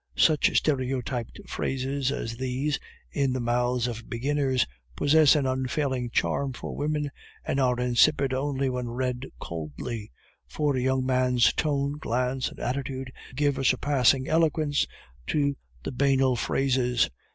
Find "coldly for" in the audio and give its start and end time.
9.39-10.75